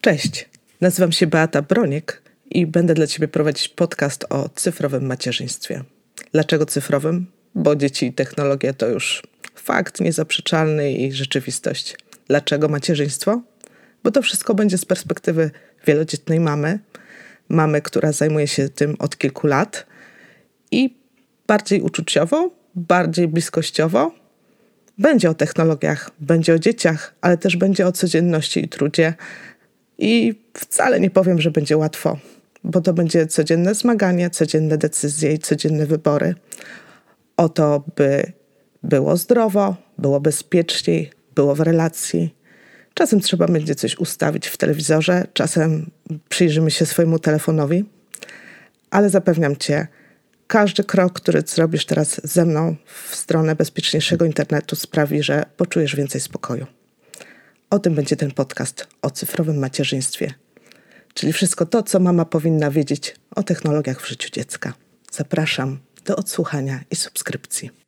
[0.00, 0.48] Cześć,
[0.80, 5.84] nazywam się Beata Broniek i będę dla Ciebie prowadzić podcast o cyfrowym macierzyństwie.
[6.32, 7.26] Dlaczego cyfrowym?
[7.54, 9.22] Bo dzieci i technologia to już
[9.54, 11.96] fakt niezaprzeczalny i rzeczywistość.
[12.28, 13.42] Dlaczego macierzyństwo?
[14.04, 15.50] Bo to wszystko będzie z perspektywy
[15.86, 16.78] wielodzietnej mamy,
[17.48, 19.86] mamy, która zajmuje się tym od kilku lat
[20.70, 20.96] i
[21.46, 24.14] bardziej uczuciowo, bardziej bliskościowo.
[24.98, 29.14] Będzie o technologiach, będzie o dzieciach, ale też będzie o codzienności i trudzie.
[30.00, 32.18] I wcale nie powiem, że będzie łatwo,
[32.64, 36.34] bo to będzie codzienne zmaganie, codzienne decyzje i codzienne wybory.
[37.36, 38.32] O to, by
[38.82, 42.34] było zdrowo, było bezpieczniej, było w relacji.
[42.94, 45.90] Czasem trzeba będzie coś ustawić w telewizorze, czasem
[46.28, 47.84] przyjrzymy się swojemu telefonowi,
[48.90, 49.86] ale zapewniam cię,
[50.46, 52.76] każdy krok, który zrobisz teraz ze mną
[53.08, 56.66] w stronę bezpieczniejszego internetu, sprawi, że poczujesz więcej spokoju.
[57.70, 60.34] O tym będzie ten podcast o cyfrowym macierzyństwie,
[61.14, 64.72] czyli wszystko to, co mama powinna wiedzieć o technologiach w życiu dziecka.
[65.12, 67.79] Zapraszam do odsłuchania i subskrypcji.